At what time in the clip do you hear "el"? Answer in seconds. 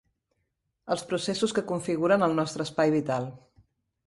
2.29-2.35